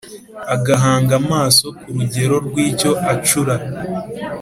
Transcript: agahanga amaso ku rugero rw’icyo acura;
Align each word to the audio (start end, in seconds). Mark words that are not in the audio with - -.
agahanga 0.55 1.11
amaso 1.21 1.65
ku 1.79 1.87
rugero 1.95 2.35
rw’icyo 2.47 2.91
acura; 3.13 3.55